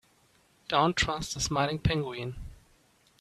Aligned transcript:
Don't 0.67 0.95
trust 0.97 1.35
the 1.35 1.39
smiling 1.39 1.77
penguin. 1.77 2.33